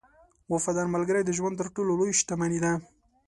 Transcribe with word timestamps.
•وفادار 0.53 0.87
ملګری 0.95 1.21
د 1.25 1.29
ژوند 1.37 1.55
تر 1.61 1.67
ټولو 1.75 1.91
لوی 1.99 2.11
شتمنۍ 2.19 2.59
ده. 2.63 2.71